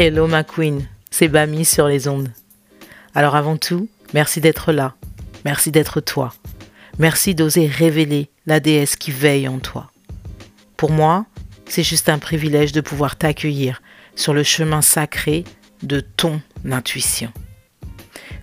[0.00, 2.30] Hello ma queen, c'est Bami sur les ondes.
[3.16, 4.94] Alors avant tout, merci d'être là,
[5.44, 6.32] merci d'être toi,
[7.00, 9.90] merci d'oser révéler la déesse qui veille en toi.
[10.76, 11.26] Pour moi,
[11.66, 13.82] c'est juste un privilège de pouvoir t'accueillir
[14.14, 15.42] sur le chemin sacré
[15.82, 17.32] de ton intuition.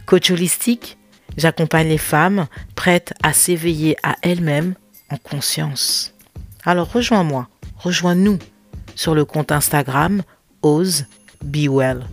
[0.05, 0.97] Coach holistique,
[1.37, 4.73] j'accompagne les femmes prêtes à s'éveiller à elles-mêmes
[5.09, 6.13] en conscience.
[6.65, 8.39] Alors rejoins-moi, rejoins-nous
[8.95, 10.21] sur le compte Instagram
[10.61, 11.05] Ose
[11.45, 12.07] Be Well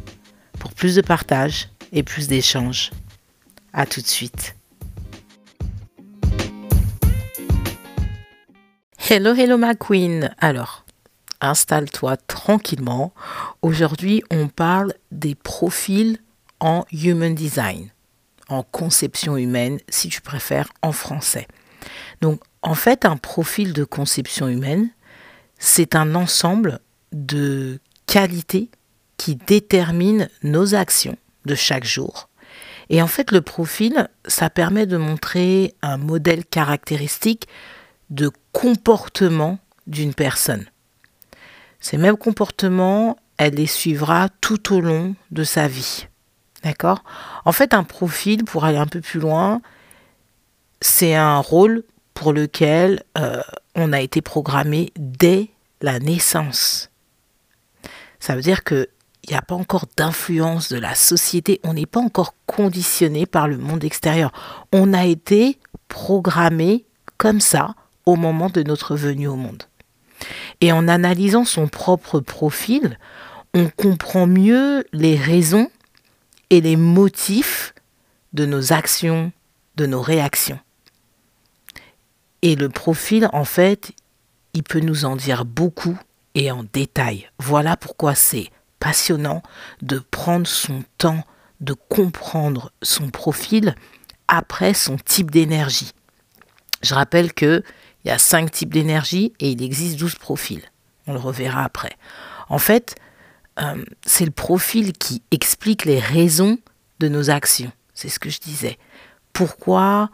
[0.59, 2.91] pour plus de partage et plus d'échanges.
[3.73, 4.55] À tout de suite.
[9.09, 10.35] Hello, hello ma queen.
[10.39, 10.85] Alors,
[11.41, 13.13] installe-toi tranquillement.
[13.63, 16.19] Aujourd'hui, on parle des profils
[16.61, 17.89] en Human Design,
[18.49, 21.49] en conception humaine, si tu préfères, en français.
[22.21, 24.91] Donc, en fait, un profil de conception humaine,
[25.59, 26.79] c'est un ensemble
[27.13, 28.71] de qualités
[29.23, 32.29] qui déterminent nos actions de chaque jour.
[32.91, 37.47] Et en fait, le profil, ça permet de montrer un modèle caractéristique
[38.11, 40.67] de comportement d'une personne.
[41.79, 46.09] Ces mêmes comportements, elle les suivra tout au long de sa vie.
[46.65, 47.05] D'accord?
[47.45, 49.63] En fait, un profil, pour aller un peu plus loin,
[50.81, 53.41] c'est un rôle pour lequel euh,
[53.77, 55.51] on a été programmé dès
[55.81, 56.91] la naissance.
[58.19, 58.65] Ça veut dire
[59.23, 63.49] qu'il n'y a pas encore d'influence de la société, on n'est pas encore conditionné par
[63.49, 64.33] le monde extérieur.
[64.73, 66.85] On a été programmé
[67.19, 69.63] comme ça au moment de notre venue au monde.
[70.61, 72.99] Et en analysant son propre profil,
[73.55, 75.71] on comprend mieux les raisons
[76.51, 77.75] et les motifs
[78.33, 79.33] de nos actions,
[79.77, 80.59] de nos réactions.
[82.43, 83.93] Et le profil, en fait,
[84.53, 85.99] il peut nous en dire beaucoup
[86.35, 87.31] et en détail.
[87.39, 88.51] Voilà pourquoi c'est
[88.83, 89.43] passionnant
[89.81, 91.23] de prendre son temps
[91.61, 93.77] de comprendre son profil
[94.27, 95.93] après son type d'énergie.
[96.83, 97.63] Je rappelle qu'il
[98.05, 100.65] y a cinq types d'énergie et il existe 12 profils.
[101.07, 101.97] On le reverra après.
[102.49, 102.97] En fait,
[103.61, 106.59] euh, c'est le profil qui explique les raisons
[106.99, 107.71] de nos actions.
[107.95, 108.79] C'est ce que je disais.
[109.33, 110.11] Pourquoi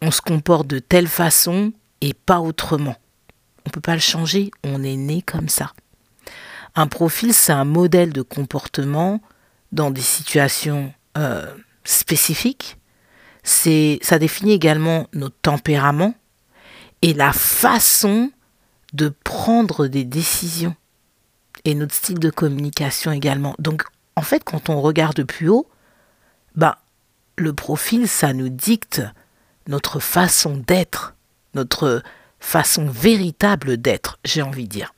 [0.00, 2.96] on se comporte de telle façon et pas autrement?
[3.66, 5.74] On ne peut pas le changer, on est né comme ça.
[6.78, 9.20] Un profil, c'est un modèle de comportement
[9.72, 11.52] dans des situations euh,
[11.82, 12.76] spécifiques.
[13.42, 16.14] C'est, ça définit également notre tempérament
[17.02, 18.30] et la façon
[18.92, 20.76] de prendre des décisions
[21.64, 23.56] et notre style de communication également.
[23.58, 23.82] Donc,
[24.14, 25.68] en fait, quand on regarde plus haut,
[26.54, 26.78] bah,
[27.34, 29.02] le profil, ça nous dicte
[29.66, 31.16] notre façon d'être,
[31.54, 32.04] notre
[32.38, 34.94] façon véritable d'être, j'ai envie de dire.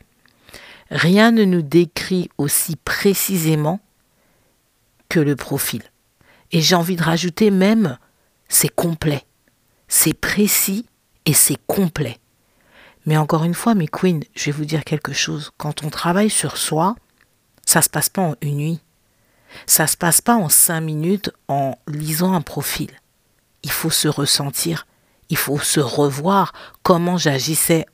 [0.91, 3.81] Rien ne nous décrit aussi précisément
[5.09, 5.83] que le profil.
[6.53, 7.99] Et j'ai envie de rajouter même,
[8.49, 9.25] c'est complet.
[9.87, 10.87] C'est précis
[11.27, 12.19] et c'est complet.
[13.07, 15.53] Mais encore une fois, mes queens, je vais vous dire quelque chose.
[15.57, 16.97] Quand on travaille sur soi,
[17.65, 18.81] ça ne se passe pas en une nuit.
[19.67, 22.91] Ça ne se passe pas en cinq minutes en lisant un profil.
[23.63, 24.87] Il faut se ressentir,
[25.29, 26.53] il faut se revoir
[26.83, 27.87] comment j'agissais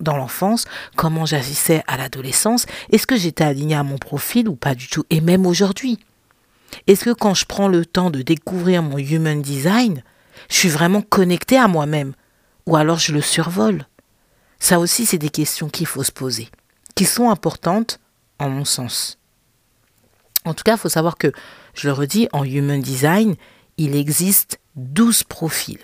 [0.00, 0.66] dans l'enfance,
[0.96, 5.04] comment j'agissais à l'adolescence, est-ce que j'étais aligné à mon profil ou pas du tout,
[5.10, 5.98] et même aujourd'hui?
[6.86, 10.02] Est-ce que quand je prends le temps de découvrir mon human design,
[10.50, 12.14] je suis vraiment connecté à moi-même,
[12.66, 13.86] ou alors je le survole?
[14.58, 16.48] Ça aussi, c'est des questions qu'il faut se poser,
[16.94, 17.98] qui sont importantes
[18.38, 19.18] en mon sens.
[20.44, 21.32] En tout cas, il faut savoir que,
[21.74, 23.36] je le redis, en human design,
[23.76, 25.80] il existe 12 profils.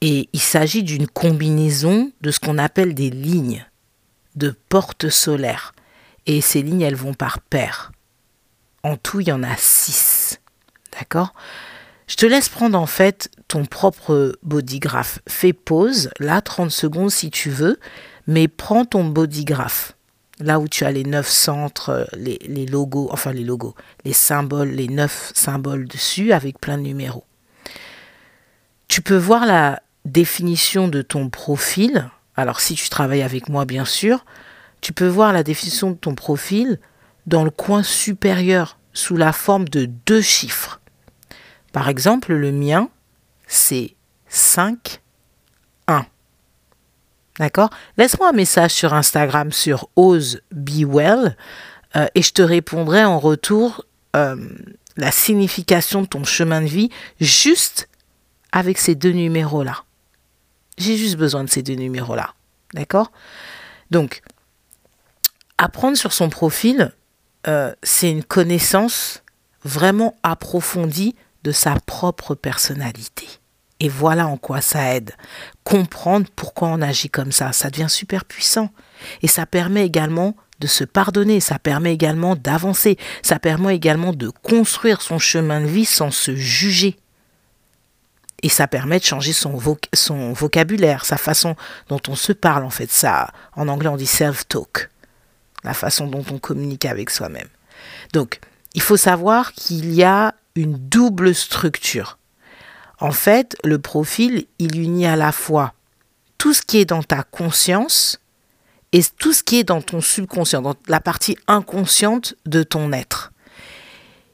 [0.00, 3.66] Et il s'agit d'une combinaison de ce qu'on appelle des lignes
[4.34, 5.74] de portes solaires.
[6.26, 7.92] Et ces lignes, elles vont par paire.
[8.82, 10.40] En tout, il y en a six.
[10.98, 11.34] D'accord?
[12.06, 15.20] Je te laisse prendre en fait ton propre bodygraph.
[15.28, 17.80] Fais pause, là, 30 secondes si tu veux,
[18.26, 19.94] mais prends ton bodygraph.
[20.38, 24.68] Là où tu as les neuf centres, les, les logos, enfin les logos, les symboles,
[24.68, 27.24] les neuf symboles dessus avec plein de numéros.
[28.86, 33.84] Tu peux voir la, définition de ton profil, alors si tu travailles avec moi bien
[33.84, 34.24] sûr,
[34.80, 36.78] tu peux voir la définition de ton profil
[37.26, 40.80] dans le coin supérieur sous la forme de deux chiffres.
[41.72, 42.88] Par exemple, le mien,
[43.46, 43.94] c'est
[44.28, 45.00] 5,
[45.88, 46.06] 1.
[47.38, 47.70] D'accord?
[47.98, 51.36] Laisse-moi un message sur Instagram sur Ose Be Well
[51.96, 54.36] euh, et je te répondrai en retour euh,
[54.96, 57.88] la signification de ton chemin de vie juste
[58.52, 59.85] avec ces deux numéros-là.
[60.78, 62.34] J'ai juste besoin de ces deux numéros-là.
[62.74, 63.12] D'accord?
[63.90, 64.22] Donc,
[65.58, 66.92] apprendre sur son profil,
[67.46, 69.22] euh, c'est une connaissance
[69.64, 71.14] vraiment approfondie
[71.44, 73.26] de sa propre personnalité.
[73.78, 75.14] Et voilà en quoi ça aide.
[75.64, 78.70] Comprendre pourquoi on agit comme ça, ça devient super puissant.
[79.22, 84.30] Et ça permet également de se pardonner, ça permet également d'avancer, ça permet également de
[84.30, 86.96] construire son chemin de vie sans se juger.
[88.42, 89.52] Et ça permet de changer son,
[90.32, 91.56] vocabulaire, sa façon
[91.88, 92.90] dont on se parle en fait.
[92.90, 94.90] Ça, en anglais on dit self-talk,
[95.64, 97.48] la façon dont on communique avec soi-même.
[98.12, 98.40] Donc,
[98.74, 102.18] il faut savoir qu'il y a une double structure.
[103.00, 105.74] En fait, le profil, il unit à la fois
[106.38, 108.20] tout ce qui est dans ta conscience
[108.92, 113.32] et tout ce qui est dans ton subconscient, dans la partie inconsciente de ton être.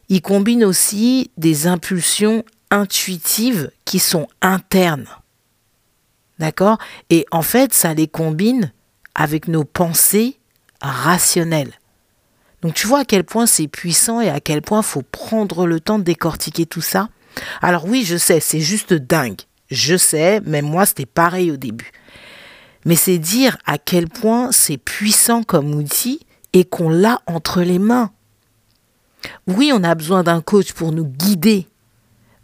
[0.09, 5.07] Il combine aussi des impulsions intuitives qui sont internes.
[6.39, 6.79] D'accord?
[7.11, 8.73] Et en fait, ça les combine
[9.15, 10.39] avec nos pensées
[10.81, 11.75] rationnelles.
[12.63, 15.81] Donc tu vois à quel point c'est puissant et à quel point faut prendre le
[15.81, 17.09] temps de décortiquer tout ça.
[17.61, 19.41] Alors oui, je sais, c'est juste dingue.
[19.71, 21.93] Je sais, même moi c'était pareil au début.
[22.85, 26.21] Mais c'est dire à quel point c'est puissant comme outil
[26.53, 28.11] et qu'on l'a entre les mains.
[29.47, 31.69] Oui, on a besoin d'un coach pour nous guider,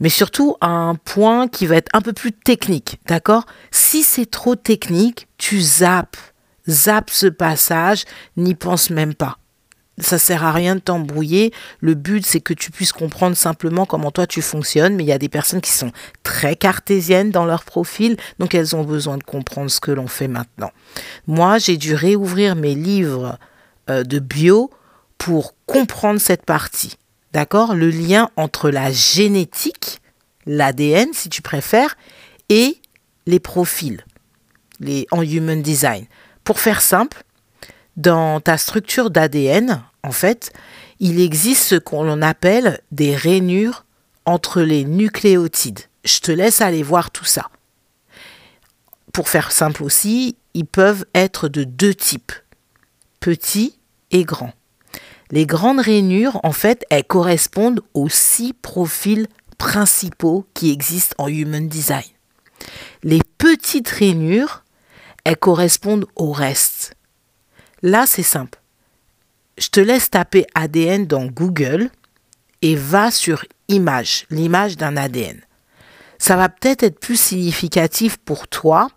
[0.00, 3.46] Mais surtout à un point qui va être un peu plus technique, d'accord?
[3.70, 6.16] Si c'est trop technique, tu zappes,
[6.68, 8.04] zappes ce passage,
[8.36, 9.38] n'y pense même pas
[10.00, 11.52] ça sert à rien de t'embrouiller.
[11.80, 14.96] Le but, c'est que tu puisses comprendre simplement comment toi tu fonctionnes.
[14.96, 15.92] Mais il y a des personnes qui sont
[16.22, 20.28] très cartésiennes dans leur profil, donc elles ont besoin de comprendre ce que l'on fait
[20.28, 20.70] maintenant.
[21.26, 23.38] Moi, j'ai dû réouvrir mes livres
[23.90, 24.70] euh, de bio
[25.18, 26.96] pour comprendre cette partie.
[27.32, 27.74] D'accord?
[27.74, 30.00] Le lien entre la génétique,
[30.46, 31.96] l'ADN si tu préfères,
[32.48, 32.78] et
[33.26, 34.02] les profils
[34.80, 36.06] les, en Human Design.
[36.44, 37.22] Pour faire simple,
[37.96, 40.52] dans ta structure d'ADN, en fait,
[41.00, 43.84] il existe ce qu'on appelle des rainures
[44.24, 45.80] entre les nucléotides.
[46.04, 47.48] Je te laisse aller voir tout ça.
[49.12, 52.32] Pour faire simple aussi, ils peuvent être de deux types,
[53.20, 53.78] petits
[54.10, 54.52] et grands.
[55.30, 59.28] Les grandes rainures, en fait, elles correspondent aux six profils
[59.58, 62.04] principaux qui existent en Human Design.
[63.02, 64.64] Les petites rainures,
[65.24, 66.94] elles correspondent au reste.
[67.82, 68.57] Là, c'est simple.
[69.58, 71.90] Je te laisse taper ADN dans Google
[72.62, 75.40] et va sur image, l'image d'un ADN.
[76.18, 78.88] Ça va peut-être être plus significatif pour toi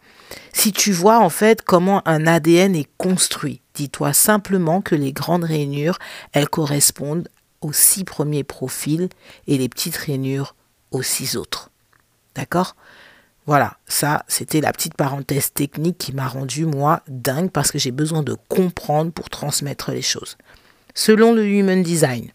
[0.53, 3.61] si tu vois en fait comment un ADN est construit.
[3.73, 5.97] Dis-toi simplement que les grandes rainures,
[6.31, 7.27] elles correspondent
[7.61, 9.09] aux six premiers profils
[9.47, 10.55] et les petites rainures
[10.91, 11.71] aux six autres.
[12.35, 12.75] D'accord?
[13.47, 17.91] Voilà, ça, c'était la petite parenthèse technique qui m'a rendu, moi, dingue parce que j'ai
[17.91, 20.37] besoin de comprendre pour transmettre les choses.
[20.93, 22.29] Selon le Human Design,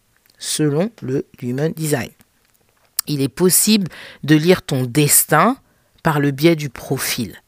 [3.07, 3.87] il est possible
[4.23, 5.57] de lire ton destin
[6.03, 7.41] par le biais du profil.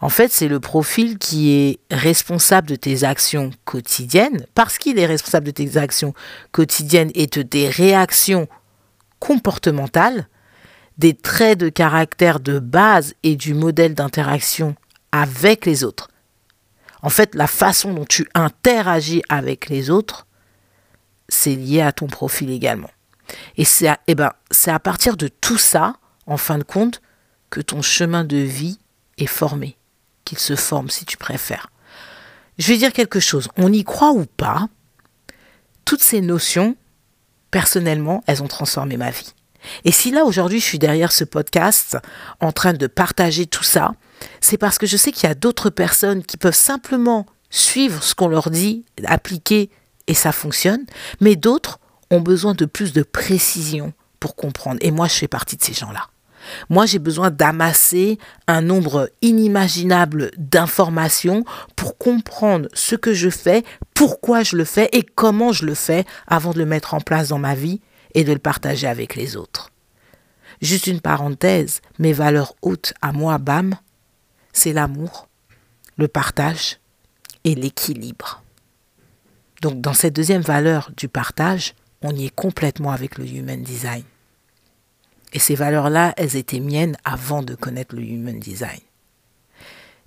[0.00, 5.06] En fait, c'est le profil qui est responsable de tes actions quotidiennes, parce qu'il est
[5.06, 6.12] responsable de tes actions
[6.50, 8.48] quotidiennes et de tes réactions
[9.20, 10.26] comportementales,
[10.98, 14.74] des traits de caractère de base et du modèle d'interaction
[15.12, 16.08] avec les autres.
[17.02, 20.26] En fait, la façon dont tu interagis avec les autres,
[21.28, 22.90] c'est lié à ton profil également.
[23.56, 24.32] Et c'est à, eh ben,
[24.66, 27.02] à partir de tout ça, en fin de compte,
[27.50, 28.78] que ton chemin de vie
[29.18, 29.76] est formé,
[30.24, 31.70] qu'il se forme si tu préfères.
[32.58, 34.68] Je vais dire quelque chose, on y croit ou pas,
[35.84, 36.76] toutes ces notions,
[37.50, 39.34] personnellement, elles ont transformé ma vie.
[39.84, 41.98] Et si là aujourd'hui je suis derrière ce podcast
[42.40, 43.92] en train de partager tout ça,
[44.40, 48.14] c'est parce que je sais qu'il y a d'autres personnes qui peuvent simplement suivre ce
[48.14, 49.70] qu'on leur dit, appliquer
[50.06, 50.84] et ça fonctionne,
[51.20, 51.78] mais d'autres
[52.10, 54.78] ont besoin de plus de précision pour comprendre.
[54.82, 56.08] Et moi, je fais partie de ces gens-là.
[56.70, 61.44] Moi, j'ai besoin d'amasser un nombre inimaginable d'informations
[61.76, 63.62] pour comprendre ce que je fais,
[63.94, 67.28] pourquoi je le fais et comment je le fais avant de le mettre en place
[67.28, 67.80] dans ma vie
[68.14, 69.70] et de le partager avec les autres.
[70.60, 73.74] Juste une parenthèse, mes valeurs hautes à moi, BAM,
[74.52, 75.28] c'est l'amour,
[75.96, 76.78] le partage
[77.44, 78.42] et l'équilibre.
[79.60, 84.04] Donc dans cette deuxième valeur du partage, on y est complètement avec le Human Design.
[85.32, 88.80] Et ces valeurs-là, elles étaient miennes avant de connaître le Human Design.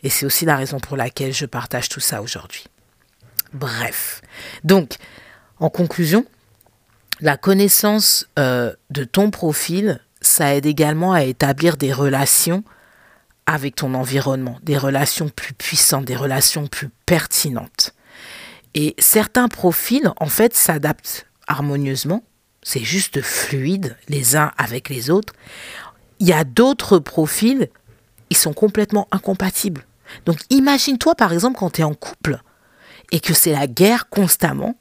[0.03, 2.65] Et c'est aussi la raison pour laquelle je partage tout ça aujourd'hui.
[3.53, 4.21] Bref.
[4.63, 4.95] Donc,
[5.59, 6.25] en conclusion,
[7.21, 12.63] la connaissance euh, de ton profil, ça aide également à établir des relations
[13.45, 17.93] avec ton environnement, des relations plus puissantes, des relations plus pertinentes.
[18.73, 22.23] Et certains profils, en fait, s'adaptent harmonieusement,
[22.63, 25.33] c'est juste fluide les uns avec les autres.
[26.19, 27.69] Il y a d'autres profils,
[28.31, 29.85] ils sont complètement incompatibles.
[30.25, 32.39] Donc imagine-toi par exemple quand tu es en couple
[33.11, 34.75] et que c'est la guerre constamment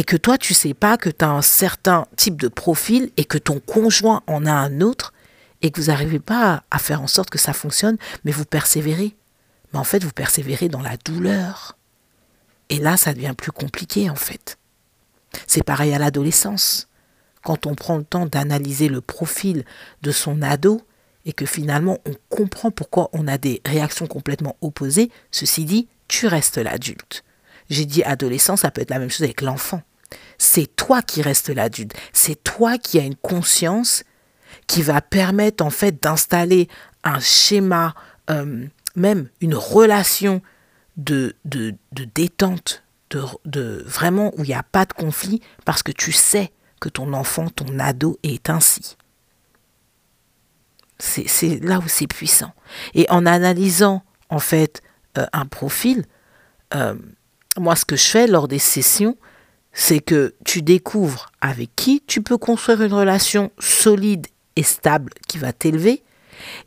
[0.00, 3.26] et que toi tu sais pas que tu as un certain type de profil et
[3.26, 5.12] que ton conjoint en a un autre
[5.60, 9.14] et que vous n'arrivez pas à faire en sorte que ça fonctionne, mais vous persévérez.
[9.70, 11.76] Mais en fait, vous persévérez dans la douleur.
[12.70, 14.56] Et là, ça devient plus compliqué en fait.
[15.46, 16.88] C'est pareil à l'adolescence.
[17.44, 19.66] Quand on prend le temps d'analyser le profil
[20.00, 20.80] de son ado
[21.26, 26.26] et que finalement on comprend pourquoi on a des réactions complètement opposées, ceci dit, tu
[26.26, 27.22] restes l'adulte.
[27.68, 29.82] J'ai dit adolescent, ça peut être la même chose avec l'enfant.
[30.42, 31.92] C'est toi qui restes l'adulte.
[32.14, 34.04] C'est toi qui as une conscience
[34.66, 36.66] qui va permettre en fait d'installer
[37.04, 37.94] un schéma,
[38.30, 38.64] euh,
[38.96, 40.40] même une relation
[40.96, 45.92] de, de, de détente, de, vraiment où il n'y a pas de conflit parce que
[45.92, 48.96] tu sais que ton enfant, ton ado est ainsi.
[50.98, 52.54] C'est là où c'est puissant.
[52.94, 54.80] Et en analysant en fait
[55.18, 56.06] euh, un profil,
[56.74, 56.94] euh,
[57.58, 59.18] moi ce que je fais lors des sessions,
[59.72, 65.38] c'est que tu découvres avec qui tu peux construire une relation solide et stable qui
[65.38, 66.02] va t'élever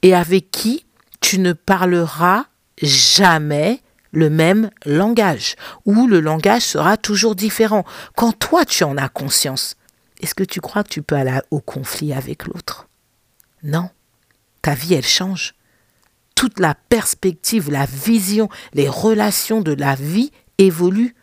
[0.01, 0.85] et avec qui
[1.19, 2.45] tu ne parleras
[2.81, 3.81] jamais
[4.11, 5.55] le même langage,
[5.85, 7.83] ou le langage sera toujours différent.
[8.15, 9.75] Quand toi tu en as conscience,
[10.21, 12.87] est-ce que tu crois que tu peux aller au conflit avec l'autre?
[13.63, 13.89] Non.
[14.61, 15.55] Ta vie, elle change.
[16.35, 21.15] Toute la perspective, la vision, les relations de la vie évoluent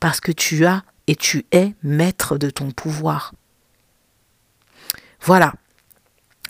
[0.00, 0.82] parce que tu as
[1.14, 3.34] tu es maître de ton pouvoir.
[5.20, 5.52] Voilà,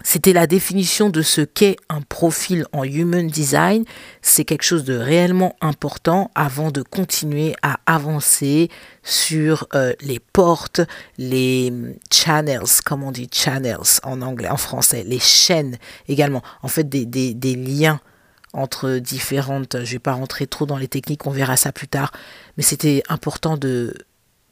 [0.02, 3.84] c'était la définition de ce qu'est un profil en Human Design.
[4.20, 8.70] C'est quelque chose de réellement important avant de continuer à avancer
[9.02, 10.80] sur euh, les portes,
[11.18, 11.72] les
[12.12, 15.78] channels, comme on dit channels en anglais, en français, les chaînes
[16.08, 16.42] également.
[16.62, 18.00] En fait, des, des liens
[18.52, 19.76] entre différentes.
[19.76, 22.12] Je ne vais pas rentrer trop dans les techniques, on verra ça plus tard.
[22.56, 23.94] Mais c'était important de,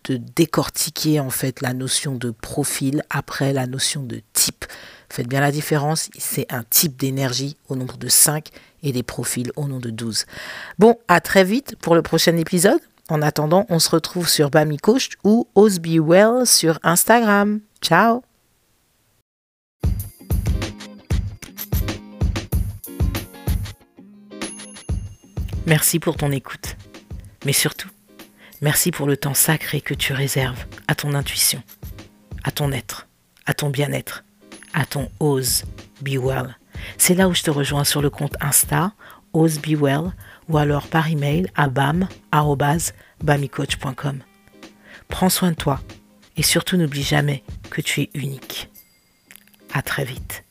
[0.04, 4.64] de décortiquer en fait la notion de profil après la notion de type.
[5.08, 8.48] Faites bien la différence, c'est un type d'énergie au nombre de 5
[8.82, 10.26] et des profils au nombre de 12.
[10.78, 12.80] Bon, à très vite pour le prochain épisode.
[13.08, 17.60] En attendant, on se retrouve sur Bami Coach ou Well sur Instagram.
[17.82, 18.22] Ciao
[25.66, 26.76] Merci pour ton écoute.
[27.44, 27.88] Mais surtout,
[28.60, 31.62] merci pour le temps sacré que tu réserves à ton intuition,
[32.44, 33.08] à ton être,
[33.46, 34.24] à ton bien-être
[34.72, 35.64] à ton Ose
[36.00, 36.56] Be Well.
[36.96, 38.92] C'est là où je te rejoins sur le compte Insta,
[39.32, 40.12] Ose Be Well,
[40.48, 44.18] ou alors par email à bam.bamicoach.com.
[45.08, 45.80] Prends soin de toi
[46.36, 48.70] et surtout n'oublie jamais que tu es unique.
[49.72, 50.44] À très vite.